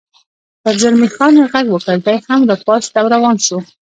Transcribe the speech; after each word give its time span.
پر 0.63 0.75
زلمی 0.81 1.09
خان 1.15 1.31
مې 1.39 1.45
غږ 1.53 1.65
وکړ، 1.71 1.97
دی 2.05 2.17
هم 2.27 2.41
را 2.49 2.55
پاڅېد 2.65 2.95
او 2.99 3.07
روان 3.15 3.37
شو. 3.45 3.57